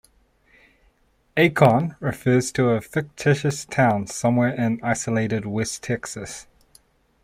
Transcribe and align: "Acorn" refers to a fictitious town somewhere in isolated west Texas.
"Acorn" 1.37 1.95
refers 1.99 2.51
to 2.53 2.69
a 2.69 2.81
fictitious 2.81 3.65
town 3.65 4.07
somewhere 4.07 4.49
in 4.55 4.79
isolated 4.81 5.45
west 5.45 5.83
Texas. 5.83 6.47